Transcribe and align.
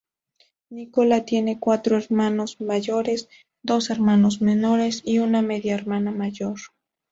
Nicola 0.71 1.25
tiene 1.25 1.59
cuatro 1.59 1.95
hermanos 1.99 2.59
mayores, 2.59 3.29
dos 3.61 3.91
hermanos 3.91 4.41
menores, 4.41 5.03
y 5.05 5.19
una 5.19 5.43
media 5.43 5.75
hermana 5.75 6.09
mayor. 6.09 6.57